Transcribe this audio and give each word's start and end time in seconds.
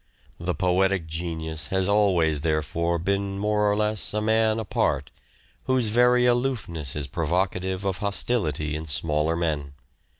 The 0.39 0.55
poetic 0.55 1.05
genius 1.05 1.67
has 1.67 1.87
always, 1.87 2.41
therefore, 2.41 2.97
been 2.97 3.37
more 3.37 3.71
or 3.71 3.75
less 3.75 4.15
a 4.15 4.19
man 4.19 4.57
apart, 4.59 5.11
whose 5.65 5.89
very 5.89 6.25
aloofness 6.25 6.95
is 6.95 7.05
provocative 7.05 7.85
of 7.85 7.99
hos 7.99 8.23
tility 8.23 8.73
in 8.73 8.87
smaller 8.87 9.35
men. 9.35 9.73